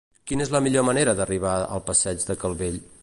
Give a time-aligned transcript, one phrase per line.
[0.29, 2.81] Quina és la millor manera d'arribar al passeig de Calvell?